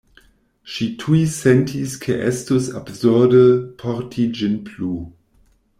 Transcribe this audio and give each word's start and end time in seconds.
Ŝi 0.75 0.87
tuj 1.03 1.19
sentis 1.33 1.93
ke 2.05 2.15
estus 2.31 2.69
absurde 2.81 3.45
porti 3.83 4.29
ĝin 4.41 4.57
plu. 4.71 4.93